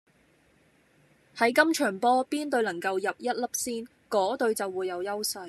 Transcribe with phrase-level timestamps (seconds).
[1.37, 5.39] 喺今場波邊隊能夠入一粒先，果隊就會有優勢